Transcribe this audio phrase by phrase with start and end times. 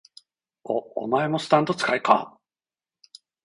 [0.63, 2.35] お、お前もスタンド使いか？